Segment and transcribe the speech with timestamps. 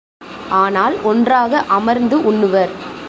[0.51, 2.71] ஆனால் ஒன்றாக அமர்ந்து உண்ணுவர்.